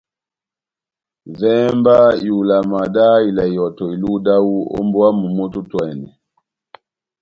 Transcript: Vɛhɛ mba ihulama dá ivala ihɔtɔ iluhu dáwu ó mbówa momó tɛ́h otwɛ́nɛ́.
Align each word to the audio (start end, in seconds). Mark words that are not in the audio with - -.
Vɛhɛ 1.39 1.67
mba 1.79 1.95
ihulama 2.27 2.79
dá 2.95 3.05
ivala 3.27 3.43
ihɔtɔ 3.53 3.83
iluhu 3.93 4.17
dáwu 4.25 4.53
ó 4.75 4.79
mbówa 4.85 5.07
momó 5.19 5.43
tɛ́h 5.51 5.61
otwɛ́nɛ́. 5.65 6.11